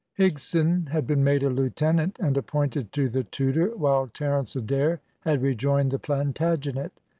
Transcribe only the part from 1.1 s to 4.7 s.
made a lieutenant, and appointed to the Tudor, while Terence